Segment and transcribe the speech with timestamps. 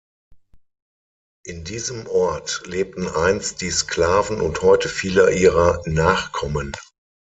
[1.45, 6.71] In diesem Ort lebten einst die Sklaven und heute viele ihrer Nachkommen.